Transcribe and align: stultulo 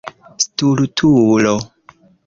stultulo 0.43 1.53